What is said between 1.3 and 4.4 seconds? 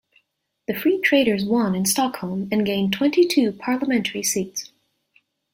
won in Stockholm and gained twenty-two parliamentary